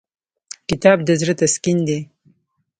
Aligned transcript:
کتاب 0.69 0.97
د 1.07 1.09
زړه 1.19 1.33
تسکین 1.41 1.77
دی. 1.87 1.99